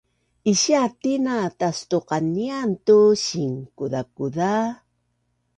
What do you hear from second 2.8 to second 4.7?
tu sinkuzakuza